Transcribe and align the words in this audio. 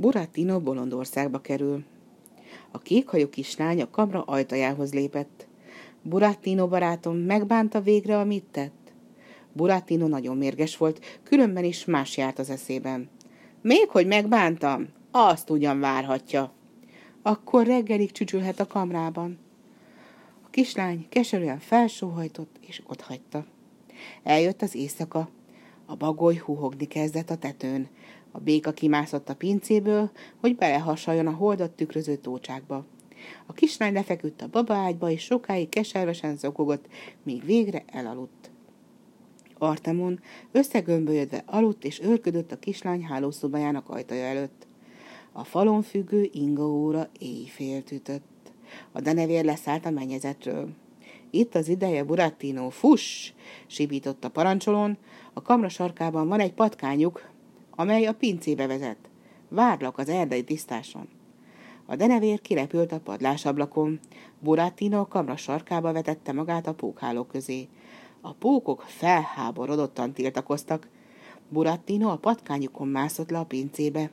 Burattino 0.00 0.60
Bolondországba 0.60 1.40
kerül. 1.40 1.84
A 2.70 2.78
kékhajú 2.78 3.28
kislány 3.28 3.82
a 3.82 3.90
kamra 3.90 4.22
ajtajához 4.22 4.92
lépett. 4.92 5.46
Burattino 6.02 6.68
barátom 6.68 7.16
megbánta 7.16 7.80
végre, 7.80 8.18
amit 8.18 8.44
tett? 8.50 8.92
Burattino 9.52 10.06
nagyon 10.06 10.36
mérges 10.36 10.76
volt, 10.76 11.20
különben 11.22 11.64
is 11.64 11.84
más 11.84 12.16
járt 12.16 12.38
az 12.38 12.50
eszében. 12.50 13.08
Még 13.62 13.88
hogy 13.88 14.06
megbántam, 14.06 14.88
azt 15.10 15.50
ugyan 15.50 15.80
várhatja. 15.80 16.52
Akkor 17.22 17.66
reggelig 17.66 18.12
csücsülhet 18.12 18.60
a 18.60 18.66
kamrában. 18.66 19.38
A 20.44 20.50
kislány 20.50 21.06
keserűen 21.08 21.58
felsóhajtott, 21.58 22.56
és 22.60 22.82
otthagyta. 22.86 23.44
Eljött 24.22 24.62
az 24.62 24.74
éjszaka. 24.74 25.28
A 25.86 25.96
bagoly 25.96 26.36
húhogni 26.36 26.86
kezdett 26.86 27.30
a 27.30 27.36
tetőn. 27.36 27.88
A 28.32 28.38
béka 28.38 28.72
kimászott 28.72 29.28
a 29.28 29.36
pincéből, 29.36 30.10
hogy 30.40 30.56
belehassaljon 30.56 31.26
a 31.26 31.34
holdat 31.34 31.70
tükröző 31.70 32.16
tócsákba. 32.16 32.84
A 33.46 33.52
kislány 33.52 33.92
lefeküdt 33.92 34.42
a 34.42 34.48
babaágyba, 34.48 35.10
és 35.10 35.22
sokáig 35.22 35.68
keservesen 35.68 36.36
zokogott, 36.36 36.86
míg 37.22 37.44
végre 37.44 37.84
elaludt. 37.86 38.50
Artemon 39.58 40.20
összegömbölyödve 40.52 41.42
aludt 41.46 41.84
és 41.84 42.00
őrködött 42.00 42.52
a 42.52 42.58
kislány 42.58 43.04
hálószobájának 43.04 43.88
ajtaja 43.88 44.24
előtt. 44.24 44.66
A 45.32 45.44
falon 45.44 45.82
függő 45.82 46.28
inga 46.32 46.66
óra 46.66 47.08
éjfélt 47.18 47.90
ütött. 47.90 48.52
A 48.92 49.00
denevér 49.00 49.44
leszállt 49.44 49.86
a 49.86 49.90
mennyezetről. 49.90 50.68
Itt 51.30 51.54
az 51.54 51.68
ideje, 51.68 52.04
Burattino, 52.04 52.70
fuss! 52.70 53.32
sibított 53.66 54.24
a 54.24 54.30
parancsolón. 54.30 54.96
A 55.32 55.42
kamra 55.42 55.68
sarkában 55.68 56.28
van 56.28 56.40
egy 56.40 56.52
patkányuk, 56.52 57.28
amely 57.80 58.06
a 58.06 58.12
pincébe 58.12 58.66
vezet. 58.66 58.96
Várlak 59.48 59.98
az 59.98 60.08
erdei 60.08 60.44
tisztáson. 60.44 61.08
A 61.86 61.96
denevér 61.96 62.40
kirepült 62.40 62.92
a 62.92 63.00
padlásablakon. 63.00 64.00
Burattino 64.40 65.00
a 65.00 65.06
kamra 65.06 65.36
sarkába 65.36 65.92
vetette 65.92 66.32
magát 66.32 66.66
a 66.66 66.74
pókháló 66.74 67.24
közé. 67.24 67.68
A 68.20 68.32
pókok 68.32 68.84
felháborodottan 68.86 70.12
tiltakoztak. 70.12 70.88
Burattino 71.48 72.08
a 72.10 72.16
patkányukon 72.16 72.88
mászott 72.88 73.30
le 73.30 73.38
a 73.38 73.44
pincébe. 73.44 74.10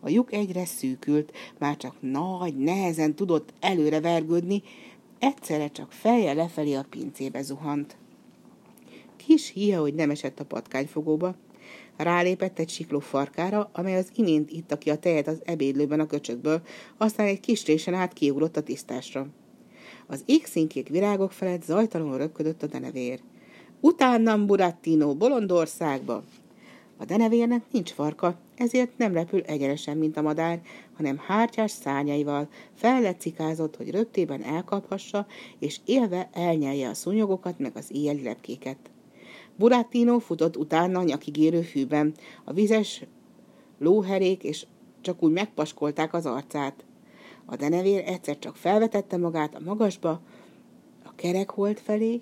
A 0.00 0.08
lyuk 0.08 0.32
egyre 0.32 0.64
szűkült, 0.64 1.32
már 1.58 1.76
csak 1.76 1.94
nagy, 2.00 2.56
nehezen 2.56 3.14
tudott 3.14 3.52
előre 3.60 4.00
vergődni, 4.00 4.62
egyszerre 5.18 5.68
csak 5.68 5.92
feje 5.92 6.32
lefelé 6.32 6.74
a 6.74 6.86
pincébe 6.90 7.42
zuhant. 7.42 7.96
Kis 9.16 9.50
hia, 9.50 9.80
hogy 9.80 9.94
nem 9.94 10.10
esett 10.10 10.40
a 10.40 10.44
patkányfogóba. 10.44 11.34
Rálépett 11.96 12.58
egy 12.58 12.68
sikló 12.68 12.98
farkára, 12.98 13.70
amely 13.72 13.96
az 13.96 14.08
imént 14.14 14.50
itta 14.50 14.78
ki 14.78 14.90
a 14.90 14.98
tejet 14.98 15.26
az 15.26 15.40
ebédlőben 15.44 16.00
a 16.00 16.06
köcsökből, 16.06 16.62
aztán 16.96 17.26
egy 17.26 17.40
kis 17.40 17.64
résen 17.64 17.94
át 17.94 18.12
kiugrott 18.12 18.56
a 18.56 18.62
tisztásra. 18.62 19.26
Az 20.06 20.22
égszínkék 20.26 20.88
virágok 20.88 21.32
felett 21.32 21.62
zajtalanul 21.62 22.18
röpködött 22.18 22.62
a 22.62 22.66
denevér. 22.66 23.20
Utánam, 23.80 24.46
Burattino, 24.46 25.14
Bolondországba! 25.14 26.22
A 26.96 27.04
denevérnek 27.04 27.62
nincs 27.70 27.90
farka, 27.90 28.38
ezért 28.56 28.98
nem 28.98 29.12
repül 29.12 29.40
egyenesen, 29.40 29.96
mint 29.96 30.16
a 30.16 30.22
madár, 30.22 30.60
hanem 30.96 31.18
hártyás 31.18 31.70
szárnyaival 31.70 32.48
felletcikázott, 32.74 33.76
hogy 33.76 33.90
röptében 33.90 34.42
elkaphassa, 34.42 35.26
és 35.58 35.80
élve 35.84 36.28
elnyelje 36.32 36.88
a 36.88 36.94
szúnyogokat 36.94 37.58
meg 37.58 37.76
az 37.76 37.88
éjjeli 37.92 38.22
lepkéket. 38.22 38.76
Burattino 39.56 40.18
futott 40.18 40.56
utána 40.56 40.98
a 40.98 41.02
nyakigérő 41.02 41.60
hűben, 41.60 42.14
a 42.44 42.52
vizes 42.52 43.04
lóherék, 43.78 44.42
és 44.42 44.66
csak 45.00 45.22
úgy 45.22 45.32
megpaskolták 45.32 46.14
az 46.14 46.26
arcát. 46.26 46.84
A 47.44 47.56
denevér 47.56 48.02
egyszer 48.06 48.38
csak 48.38 48.56
felvetette 48.56 49.16
magát 49.16 49.54
a 49.54 49.60
magasba, 49.64 50.20
a 51.04 51.14
kerekholt 51.14 51.80
felé, 51.80 52.20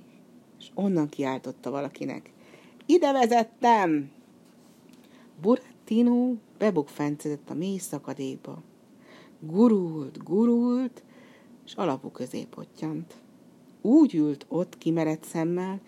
és 0.59 0.71
onnan 0.75 1.09
kiáltotta 1.09 1.71
valakinek. 1.71 2.33
Ide 2.87 3.13
vezettem! 3.13 4.11
Burattino 5.41 6.35
bebukfencedett 6.59 7.51
a 7.51 7.55
mély 7.55 7.79
szakadékba. 7.79 8.63
Gurult, 9.41 10.25
gurult, 10.25 11.03
és 11.65 11.75
alapú 11.75 12.11
közé 12.11 12.45
pottyant. 12.45 13.15
Úgy 13.81 14.15
ült 14.15 14.47
ott 14.49 14.79
kimerett 14.79 15.25
szemmel, 15.25 15.81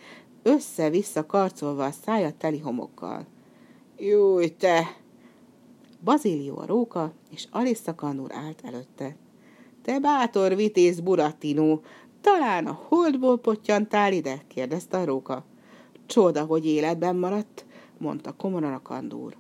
össze-vissza 0.45 1.27
karcolva 1.27 1.85
a 1.85 1.91
szája 1.91 2.33
teli 2.39 2.59
homokkal. 2.59 3.27
Júj, 3.99 4.49
te! 4.49 4.97
Bazilió 6.05 6.59
a 6.59 6.67
róka, 6.67 7.13
és 7.31 7.47
Alissa 7.51 7.95
Kandúr 7.95 8.33
állt 8.33 8.61
előtte. 8.63 9.17
Te 9.83 9.99
bátor 9.99 10.57
vitéz 10.57 11.01
Burattino, 11.01 11.81
talán 12.21 12.67
a 12.67 12.79
holdból 12.89 13.39
pottyantál 13.39 14.13
ide? 14.13 14.43
kérdezte 14.49 14.99
a 14.99 15.05
róka. 15.05 15.45
Csoda, 16.07 16.45
hogy 16.45 16.67
életben 16.67 17.17
maradt, 17.17 17.65
mondta 17.99 18.33
komoran 18.33 18.73
a 18.73 18.83
kandúr. 18.83 19.37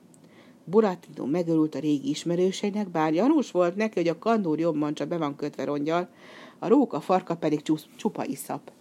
Burattino 0.65 1.27
megörült 1.27 1.75
a 1.75 1.79
régi 1.79 2.09
ismerőseinek, 2.09 2.89
bár 2.89 3.13
gyanús 3.13 3.51
volt 3.51 3.77
neki, 3.77 3.99
hogy 3.99 4.09
a 4.09 4.19
kandúr 4.19 4.59
jobb 4.59 4.77
mancsa 4.77 5.07
be 5.07 5.19
van 5.19 5.37
kötve 5.37 5.65
rongyal, 5.65 6.09
a 6.59 6.69
róka 6.69 7.01
farka 7.01 7.37
pedig 7.37 7.63
csupa 7.97 8.25
iszap. 8.25 8.73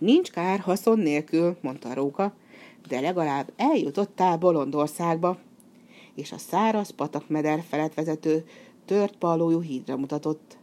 Nincs 0.00 0.30
kár 0.30 0.58
haszon 0.58 0.98
nélkül, 0.98 1.56
mondta 1.60 1.94
róka, 1.94 2.32
de 2.88 3.00
legalább 3.00 3.52
eljutottál 3.56 4.36
Bolondországba, 4.36 5.38
és 6.14 6.32
a 6.32 6.38
száraz 6.38 6.90
patakmeder 6.90 7.62
felett 7.68 7.94
vezető 7.94 8.44
tört 8.84 9.16
palójú 9.16 9.60
hídra 9.60 9.96
mutatott. 9.96 10.56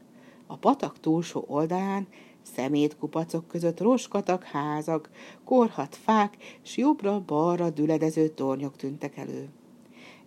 A 0.48 0.56
patak 0.56 1.00
túlsó 1.00 1.44
oldalán 1.48 2.08
szemétkupacok 2.42 3.48
között 3.48 3.80
roskatak 3.80 4.44
házak, 4.44 5.10
korhat 5.44 5.96
fák, 5.96 6.38
s 6.62 6.78
jobbra-balra 6.78 7.70
düledező 7.70 8.28
tornyok 8.28 8.76
tűntek 8.76 9.18
elő. 9.18 9.50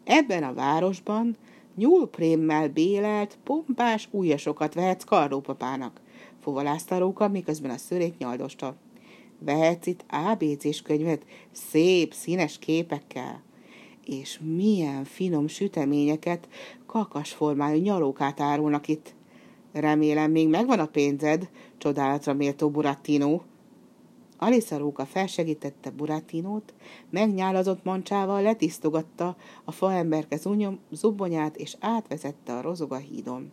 Ebben 0.05 0.43
a 0.43 0.55
városban 0.55 1.37
nyúlprémmel 1.77 2.69
bélelt, 2.69 3.39
pompás 3.45 4.09
újasokat 4.11 4.75
vehetsz 4.75 5.05
karlópapának, 5.05 6.01
fuvalázta 6.43 6.99
róka, 6.99 7.29
miközben 7.29 7.71
a 7.71 7.77
szörét 7.77 8.19
nyaldosta. 8.19 8.77
Vehetsz 9.45 9.87
itt 9.87 10.05
ABC-s 10.09 10.83
könyvet, 10.83 11.25
szép, 11.53 12.15
színes 12.15 12.59
képekkel, 12.59 13.43
és 14.05 14.41
milyen 14.43 15.05
finom 15.05 15.49
süteményeket, 15.49 16.49
kakasformájú 16.87 17.83
nyalókát 17.83 18.41
árulnak 18.41 18.89
itt. 18.89 19.15
Remélem, 19.73 20.31
még 20.31 20.49
megvan 20.49 20.79
a 20.79 20.87
pénzed, 20.87 21.51
csodálatra 21.79 22.33
méltó 22.33 22.71
Burattino. 22.71 23.41
Alisa 24.37 24.79
Róka 24.79 25.05
felsegítette 25.05 25.91
Burattinót, 25.91 26.75
megnyálazott 27.11 27.85
mancsával 27.85 28.43
letisztogatta 28.43 29.37
a 29.65 29.73
faemberke 29.73 30.39
zubonyát, 30.91 31.57
és 31.57 31.77
átvezette 31.81 32.53
a 32.53 32.61
rozoga 32.61 32.97
hídon. 32.97 33.53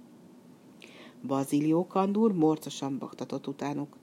Bazilió 1.28 1.88
kandúr 1.88 2.34
morcosan 2.34 2.98
baktatott 2.98 3.48
utánuk. 3.48 3.98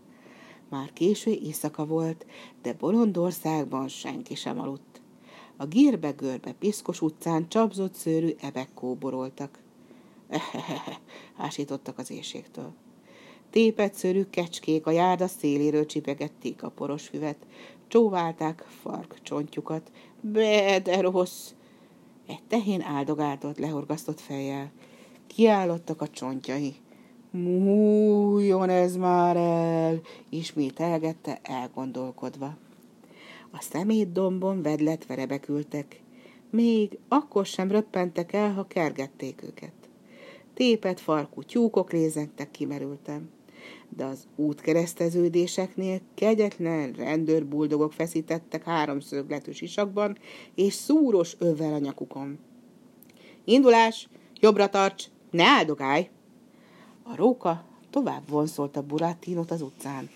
Már 0.69 0.93
késő 0.93 1.31
éjszaka 1.31 1.87
volt, 1.87 2.27
de 2.63 2.73
Bolondországban 2.73 3.89
senki 3.89 4.35
sem 4.35 4.61
aludt. 4.61 5.01
A 5.57 5.67
gírbe-görbe 5.67 6.53
piszkos 6.53 7.01
utcán 7.01 7.49
csapzott 7.49 7.95
szőrű 7.95 8.31
ebek 8.41 8.69
kóboroltak. 8.75 9.59
Ehehehe, 10.29 11.01
ásítottak 11.47 11.99
az 11.99 12.11
éjségtől. 12.11 12.73
Tépet 13.51 13.95
szőrű 13.95 14.25
kecskék 14.25 14.87
a 14.87 14.91
járda 14.91 15.27
széléről 15.27 15.87
csipegették 15.87 16.63
a 16.63 16.71
poros 16.71 17.07
füvet, 17.07 17.47
csóválták 17.89 18.67
fark 18.83 19.19
csontjukat. 19.23 19.91
Be, 20.21 20.81
de 20.81 21.01
rossz! 21.01 21.53
Egy 22.27 22.43
tehén 22.49 22.81
áldogáltott, 22.81 23.59
lehorgasztott 23.59 24.21
fejjel. 24.21 24.73
Kiállottak 25.27 26.01
a 26.01 26.09
csontjai. 26.09 26.75
Múljon 27.37 28.69
ez 28.69 28.97
már 28.97 29.37
el, 29.37 30.01
ismételgette 30.29 31.39
elgondolkodva. 31.43 32.57
A 33.51 33.61
szemétdombon 33.61 34.63
vedletve 34.63 35.15
rebekültek. 35.15 36.01
Még 36.51 36.99
akkor 37.09 37.47
sem 37.47 37.71
röppentek 37.71 38.33
el, 38.33 38.53
ha 38.53 38.67
kergették 38.67 39.43
őket. 39.43 39.73
Tépet 40.55 41.01
farkú 41.01 41.43
tyúkok 41.43 41.93
lézengtek 41.93 42.51
kimerültem. 42.51 43.31
De 43.89 44.05
az 44.05 44.27
útkereszteződéseknél 44.37 46.01
kegyetlen 46.15 46.93
rendőrbuldogok 46.93 47.93
feszítettek 47.93 48.65
háromszögletű 48.65 49.53
sisakban, 49.53 50.19
és 50.55 50.75
szúros 50.75 51.37
övvel 51.39 51.73
a 51.73 51.79
nyakukon. 51.79 52.39
Indulás! 53.45 54.09
Jobbra 54.41 54.69
tarts! 54.69 55.05
Ne 55.31 55.45
áldogálj! 55.45 56.09
A 57.07 57.17
róka 57.17 57.65
tovább 57.91 58.29
vonszolta 58.29 58.83
Burattinot 58.83 59.51
az 59.51 59.63
utcán. 59.63 60.11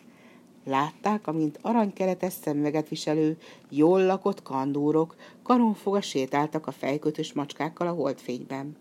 Látták, 0.64 1.26
amint 1.26 1.58
aranykeretes 1.62 2.32
szemüveget 2.32 2.88
viselő, 2.88 3.38
jól 3.68 4.04
lakott 4.04 4.42
kandúrok 4.42 5.16
karonfoga 5.42 6.00
sétáltak 6.00 6.66
a 6.66 6.70
fejkötős 6.70 7.32
macskákkal 7.32 7.86
a 7.86 7.92
holdfényben. 7.92 8.76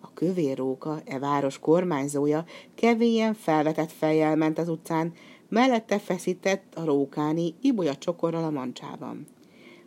A 0.00 0.12
kövér 0.14 0.56
róka, 0.56 1.00
e 1.04 1.18
város 1.18 1.58
kormányzója, 1.58 2.44
kevélyen 2.74 3.34
felvetett 3.34 3.92
fejjel 3.92 4.36
ment 4.36 4.58
az 4.58 4.68
utcán, 4.68 5.12
mellette 5.48 5.98
feszített 5.98 6.74
a 6.74 6.84
rókáni 6.84 7.54
ibolya 7.60 7.96
csokorral 7.96 8.44
a 8.44 8.50
mancsában. 8.50 9.26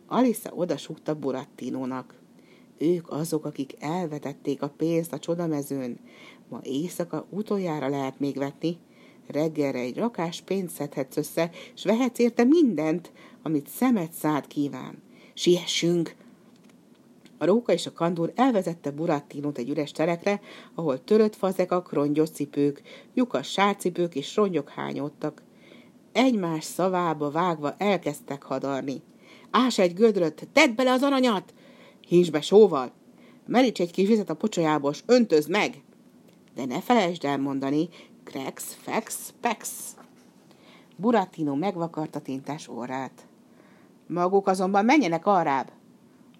Alissa 0.06 0.50
odasúgta 0.54 1.14
Burattinónak. 1.14 2.21
Ők 2.78 3.10
azok, 3.10 3.44
akik 3.44 3.74
elvetették 3.78 4.62
a 4.62 4.68
pénzt 4.68 5.12
a 5.12 5.18
csodamezőn. 5.18 5.98
Ma 6.48 6.60
éjszaka 6.62 7.26
utoljára 7.30 7.88
lehet 7.88 8.18
még 8.18 8.36
vetni. 8.36 8.78
Reggelre 9.26 9.78
egy 9.78 9.96
rakás 9.96 10.40
pénzt 10.40 10.74
szedhetsz 10.74 11.16
össze, 11.16 11.50
és 11.74 11.84
vehetsz 11.84 12.18
érte 12.18 12.44
mindent, 12.44 13.12
amit 13.42 13.68
szemet 13.68 14.12
szád 14.12 14.46
kíván. 14.46 15.02
Siessünk! 15.34 16.14
A 17.38 17.44
róka 17.44 17.72
és 17.72 17.86
a 17.86 17.92
kandúr 17.92 18.32
elvezette 18.34 18.90
Burattinót 18.90 19.58
egy 19.58 19.68
üres 19.68 19.90
terekre, 19.90 20.40
ahol 20.74 21.04
törött 21.04 21.36
fazekak, 21.36 21.92
rongyos 21.92 22.30
cipők, 22.30 22.82
lyukas 23.14 23.50
sárcipők 23.50 24.14
és 24.14 24.36
rongyok 24.36 24.68
hányódtak. 24.68 25.42
Egymás 26.12 26.64
szavába 26.64 27.30
vágva 27.30 27.74
elkezdtek 27.78 28.42
hadarni. 28.42 29.02
Ás 29.50 29.78
egy 29.78 29.94
gödröt, 29.94 30.48
tedd 30.52 30.74
bele 30.74 30.92
az 30.92 31.02
aranyat! 31.02 31.54
Hízs 32.12 32.30
be 32.30 32.40
sóval! 32.40 32.92
Meríts 33.46 33.80
egy 33.80 33.90
kis 33.90 34.08
vizet 34.08 34.30
a 34.30 34.34
pocsolyából, 34.34 34.92
s 34.92 35.02
öntözd 35.06 35.50
meg! 35.50 35.82
De 36.54 36.64
ne 36.64 36.80
felejtsd 36.80 37.24
el 37.24 37.38
mondani, 37.38 37.88
krex, 38.24 38.76
fex, 38.80 39.34
pex. 39.40 39.96
Buratino 40.96 41.54
megvakarta 41.54 42.20
tintás 42.20 42.68
órát. 42.68 43.26
Maguk 44.06 44.46
azonban 44.46 44.84
menjenek 44.84 45.26
arrább. 45.26 45.72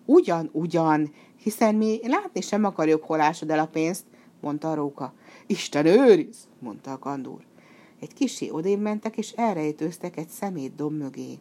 Ugyan, 0.05 0.49
ugyan, 0.53 1.13
hiszen 1.43 1.75
mi 1.75 2.01
látni 2.09 2.41
sem 2.41 2.65
akarjuk, 2.65 3.05
hol 3.05 3.21
ásod 3.21 3.51
el 3.51 3.59
a 3.59 3.67
pénzt, 3.67 4.05
mondta 4.41 4.71
a 4.71 4.75
róka. 4.75 5.15
Isten 5.47 5.87
őriz, 5.87 6.49
mondta 6.59 6.93
a 6.93 6.99
kandúr. 6.99 7.41
Egy 8.01 8.15
kisé 8.15 8.51
odén 8.51 8.79
mentek, 8.79 9.17
és 9.17 9.31
elrejtőztek 9.31 10.17
egy 10.17 10.29
szemét 10.29 10.75
domb 10.75 10.99
mögé. 10.99 11.39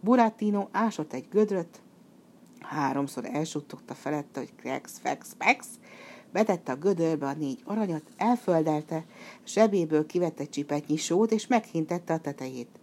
Buratino 0.00 0.66
ásott 0.70 1.12
egy 1.12 1.28
gödröt, 1.30 1.80
háromszor 2.68 3.24
elsuttogta 3.24 3.94
felette, 3.94 4.40
hogy 4.40 4.54
krex, 4.56 4.98
fex, 5.02 5.34
pex, 5.38 5.66
betette 6.32 6.72
a 6.72 6.76
gödörbe 6.76 7.26
a 7.26 7.32
négy 7.32 7.60
aranyat, 7.64 8.02
elföldelte, 8.16 9.04
zsebéből 9.46 10.06
kivette 10.06 10.42
egy 10.42 10.50
csipetnyi 10.50 10.96
sót, 10.96 11.32
és 11.32 11.46
meghintette 11.46 12.12
a 12.12 12.20
tetejét. 12.20 12.78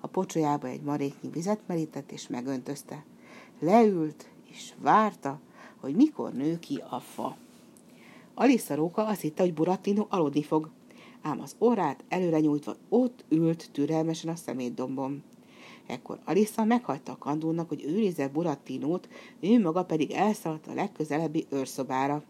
A 0.00 0.06
pocsolyába 0.06 0.66
egy 0.66 0.82
maréknyi 0.82 1.30
vizet 1.30 1.60
merített, 1.66 2.12
és 2.12 2.28
megöntözte. 2.28 3.04
Leült, 3.58 4.26
és 4.50 4.72
várta, 4.78 5.40
hogy 5.80 5.94
mikor 5.94 6.32
nő 6.32 6.58
ki 6.58 6.82
a 6.90 7.00
fa. 7.00 7.36
Alissa 8.34 8.74
róka 8.74 9.06
azt 9.06 9.20
hitte, 9.20 9.42
hogy 9.42 9.54
Buratino 9.54 10.06
aludni 10.08 10.42
fog, 10.42 10.70
ám 11.22 11.40
az 11.40 11.54
orrát 11.58 12.04
előre 12.08 12.40
nyújtva 12.40 12.76
ott 12.88 13.24
ült 13.28 13.68
türelmesen 13.72 14.30
a 14.30 14.36
szemétdombon. 14.36 15.22
Ekkor 15.86 16.18
Alissa 16.24 16.64
meghagyta 16.64 17.12
a 17.12 17.18
kandúrnak, 17.18 17.68
hogy 17.68 17.84
őrizze 17.84 18.28
Burattinót, 18.28 19.08
ő 19.40 19.60
maga 19.60 19.84
pedig 19.84 20.10
elszaladt 20.10 20.66
a 20.66 20.74
legközelebbi 20.74 21.46
őrszobára. 21.50 22.22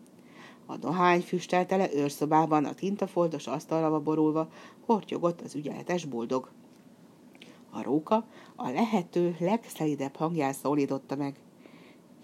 A 0.67 0.77
dohány 0.77 1.21
füsteltele 1.21 1.95
őrszobában 1.95 2.65
a 2.65 2.75
tintafoltos 2.75 3.47
asztalra 3.47 4.01
borulva 4.01 4.49
hortyogott 4.87 5.41
az 5.41 5.55
ügyeletes 5.55 6.05
boldog. 6.05 6.51
A 7.71 7.83
róka 7.83 8.27
a 8.57 8.71
lehető 8.71 9.37
legszelidebb 9.39 10.17
hangján 10.17 10.53
szólította 10.53 11.17
meg. 11.17 11.37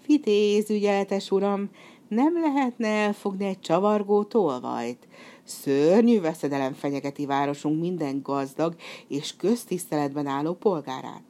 Vitéz, 0.05 0.69
ügyeletes 0.69 1.31
uram, 1.31 1.69
nem 2.09 2.39
lehetne 2.39 2.87
elfogni 2.87 3.45
egy 3.45 3.59
csavargó 3.59 4.23
tolvajt? 4.23 5.07
Szörnyű 5.43 6.21
veszedelem 6.21 6.73
fenyegeti 6.73 7.25
városunk 7.25 7.79
minden 7.79 8.21
gazdag 8.21 8.75
és 9.07 9.35
köztiszteletben 9.35 10.27
álló 10.27 10.53
polgárát. 10.53 11.23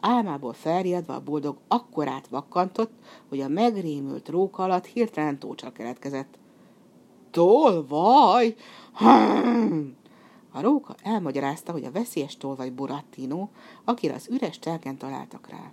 Álmából 0.00 0.52
felriadva 0.52 1.14
a 1.14 1.22
boldog 1.22 1.56
akkorát 1.68 2.28
vakkantott, 2.28 2.92
hogy 3.28 3.40
a 3.40 3.48
megrémült 3.48 4.28
róka 4.28 4.62
alatt 4.62 4.86
hirtelen 4.86 5.38
tócsa 5.38 5.72
keletkezett. 5.72 6.38
Tolvaj! 7.30 8.54
A 10.52 10.60
róka 10.60 10.94
elmagyarázta, 11.02 11.72
hogy 11.72 11.84
a 11.84 11.90
veszélyes 11.90 12.36
tolvaj 12.36 12.70
Burattino, 12.70 13.48
akire 13.84 14.14
az 14.14 14.28
üres 14.30 14.58
telken 14.58 14.96
találtak 14.96 15.48
rá. 15.48 15.72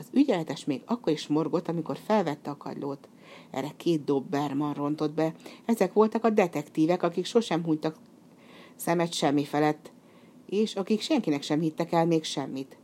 Az 0.00 0.08
ügyeletes 0.12 0.64
még 0.64 0.82
akkor 0.84 1.12
is 1.12 1.26
morgott, 1.26 1.68
amikor 1.68 1.98
felvette 2.06 2.50
a 2.50 2.56
kagylót. 2.56 3.08
Erre 3.50 3.70
két 3.76 4.04
dobberman 4.04 4.74
rontott 4.74 5.12
be. 5.12 5.34
Ezek 5.64 5.92
voltak 5.92 6.24
a 6.24 6.30
detektívek, 6.30 7.02
akik 7.02 7.24
sosem 7.24 7.64
hunytak 7.64 7.96
szemet 8.76 9.12
semmi 9.12 9.44
felett, 9.44 9.90
és 10.46 10.74
akik 10.74 11.00
senkinek 11.00 11.42
sem 11.42 11.60
hittek 11.60 11.92
el 11.92 12.06
még 12.06 12.24
semmit. 12.24 12.76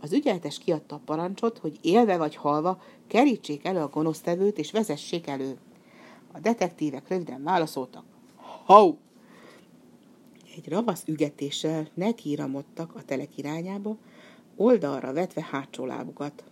Az 0.00 0.12
ügyeletes 0.12 0.58
kiadta 0.58 0.94
a 0.94 1.00
parancsot, 1.04 1.58
hogy 1.58 1.78
élve 1.80 2.16
vagy 2.16 2.36
halva 2.36 2.82
kerítsék 3.06 3.64
elő 3.64 3.80
a 3.80 3.88
gonosztevőt 3.88 4.58
és 4.58 4.70
vezessék 4.70 5.26
elő. 5.26 5.56
A 6.32 6.38
detektívek 6.38 7.08
röviden 7.08 7.42
válaszoltak. 7.42 8.04
Hau! 8.64 8.96
Egy 10.56 10.68
ravasz 10.68 11.02
ügetéssel 11.06 11.88
nekiramodtak 11.94 12.94
a 12.94 13.02
telek 13.02 13.38
irányába, 13.38 13.96
oldalra 14.62 15.12
vetve 15.12 15.46
hátsó 15.50 15.86
lábukat. 15.86 16.44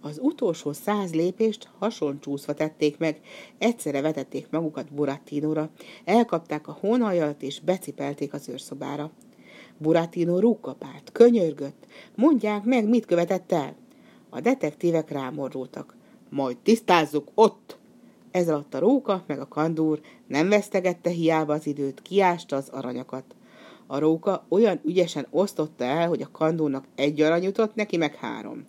Az 0.00 0.18
utolsó 0.22 0.72
száz 0.72 1.14
lépést 1.14 1.68
hasoncsúszva 1.78 2.54
tették 2.54 2.98
meg, 2.98 3.20
egyszerre 3.58 4.00
vetették 4.00 4.46
magukat 4.50 4.92
Burattinóra, 4.92 5.70
elkapták 6.04 6.68
a 6.68 6.76
hónajat 6.80 7.42
és 7.42 7.60
becipelték 7.60 8.32
az 8.32 8.48
őrszobára. 8.48 9.10
Buratino 9.78 10.38
rúgkapált, 10.38 11.12
könyörgött. 11.12 11.86
Mondják 12.14 12.64
meg, 12.64 12.88
mit 12.88 13.06
követett 13.06 13.52
el. 13.52 13.74
A 14.30 14.40
detektívek 14.40 15.10
rámordultak. 15.10 15.96
Majd 16.30 16.56
tisztázzuk 16.56 17.28
ott! 17.34 17.78
Ez 18.30 18.48
alatt 18.48 18.74
a 18.74 18.78
róka 18.78 19.24
meg 19.26 19.40
a 19.40 19.48
kandúr 19.48 20.00
nem 20.26 20.48
vesztegette 20.48 21.10
hiába 21.10 21.52
az 21.52 21.66
időt, 21.66 22.02
kiásta 22.02 22.56
az 22.56 22.68
aranyakat. 22.68 23.24
A 23.86 23.98
róka 23.98 24.44
olyan 24.48 24.80
ügyesen 24.84 25.26
osztotta 25.30 25.84
el, 25.84 26.08
hogy 26.08 26.22
a 26.22 26.30
kandúrnak 26.32 26.84
egy 26.94 27.20
arany 27.20 27.42
jutott, 27.42 27.74
neki 27.74 27.96
meg 27.96 28.14
három. 28.14 28.66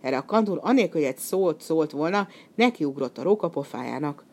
Erre 0.00 0.16
a 0.16 0.24
kandúr 0.24 0.58
anélkül, 0.62 1.00
hogy 1.00 1.10
egy 1.10 1.18
szót 1.18 1.60
szólt 1.60 1.90
volna, 1.90 2.28
nekiugrott 2.54 3.18
a 3.18 3.22
róka 3.22 3.48
pofájának. 3.48 4.24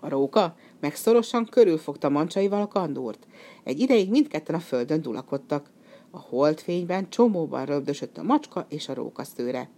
A 0.00 0.08
róka 0.08 0.56
meg 0.80 0.96
szorosan 0.96 1.44
körülfogta 1.44 2.08
mancsaival 2.08 2.60
a 2.60 2.68
kandúrt. 2.68 3.26
Egy 3.64 3.80
ideig 3.80 4.10
mindketten 4.10 4.54
a 4.54 4.60
földön 4.60 5.02
dulakodtak. 5.02 5.70
A 6.10 6.18
holdfényben 6.18 7.08
csomóban 7.08 7.64
röbdösött 7.64 8.18
a 8.18 8.22
macska 8.22 8.66
és 8.68 8.88
a 8.88 8.94
rókaszőre. 8.94 9.68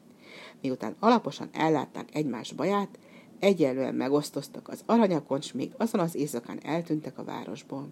Miután 0.62 0.96
alaposan 0.98 1.48
ellátták 1.52 2.08
egymás 2.12 2.52
baját, 2.52 2.98
egyenlően 3.38 3.94
megosztoztak 3.94 4.68
az 4.68 4.82
aranyakon, 4.86 5.40
s 5.40 5.52
még 5.52 5.72
azon 5.76 6.00
az 6.00 6.14
éjszakán 6.14 6.60
eltűntek 6.62 7.18
a 7.18 7.24
városból. 7.24 7.88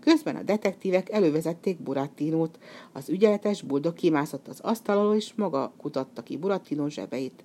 Közben 0.00 0.36
a 0.36 0.42
detektívek 0.42 1.10
elővezették 1.10 1.82
Burattinót, 1.82 2.58
az 2.92 3.08
ügyeletes 3.08 3.62
buldog 3.62 3.94
kimászott 3.94 4.48
az 4.48 4.60
asztalról, 4.60 5.14
és 5.14 5.34
maga 5.34 5.72
kutatta 5.76 6.22
ki 6.22 6.36
Burattinó 6.36 6.88
zsebeit. 6.88 7.44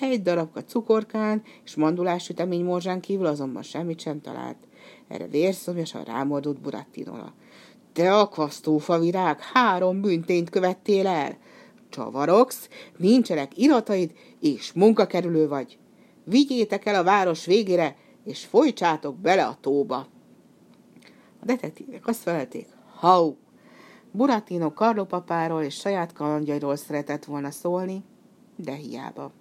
Egy 0.00 0.22
darabka 0.22 0.64
cukorkán 0.64 1.42
és 1.64 1.74
mandulás 1.74 2.24
sütemény 2.24 2.64
morzsán 2.64 3.00
kívül 3.00 3.26
azonban 3.26 3.62
semmit 3.62 4.00
sem 4.00 4.20
talált. 4.20 4.56
Erre 5.08 5.26
vérszomjasan 5.26 6.04
rámordult 6.04 6.60
Burattinola. 6.60 7.34
Te 7.92 8.14
akvasztófa 8.14 8.98
virág, 8.98 9.40
három 9.40 10.00
büntényt 10.00 10.50
követtél 10.50 11.06
el. 11.06 11.36
Csavarogsz, 11.88 12.68
nincsenek 12.96 13.58
irataid, 13.58 14.12
és 14.40 14.72
munkakerülő 14.72 15.48
vagy. 15.48 15.78
Vigyétek 16.24 16.86
el 16.86 16.94
a 16.94 17.04
város 17.04 17.46
végére, 17.46 17.96
és 18.24 18.44
folytsátok 18.44 19.16
bele 19.16 19.44
a 19.44 19.58
tóba. 19.60 20.06
A 21.40 21.44
detektívek 21.44 22.06
azt 22.06 22.22
felelték, 22.22 22.68
hau! 22.94 23.34
Buratino 24.10 24.72
Karló 24.72 25.60
és 25.60 25.74
saját 25.74 26.12
kalandjairól 26.12 26.76
szeretett 26.76 27.24
volna 27.24 27.50
szólni, 27.50 28.04
de 28.56 28.72
hiába. 28.72 29.32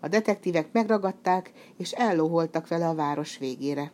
A 0.00 0.08
detektívek 0.08 0.72
megragadták, 0.72 1.52
és 1.76 1.92
ellóholtak 1.92 2.68
vele 2.68 2.88
a 2.88 2.94
város 2.94 3.38
végére. 3.38 3.92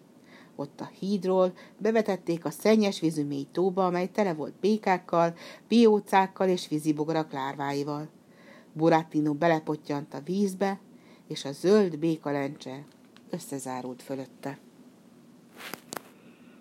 Ott 0.57 0.81
a 0.81 0.91
hídról 0.99 1.53
bevetették 1.79 2.45
a 2.45 2.51
szennyes 2.51 3.01
vízű 3.01 3.25
mély 3.25 3.47
tóba, 3.53 3.87
amely 3.87 4.11
tele 4.11 4.35
volt 4.35 4.55
békákkal, 4.61 5.35
biócákkal 5.69 6.49
és 6.49 6.69
vízibogarak 6.69 7.33
lárváival. 7.33 8.09
Burattino 8.73 9.35
belepottyant 9.35 10.15
a 10.15 10.21
vízbe, 10.21 10.81
és 11.29 11.45
a 11.45 11.53
zöld 11.53 11.99
békalencse 11.99 12.85
összezárult 13.31 14.03
fölötte. 14.03 14.59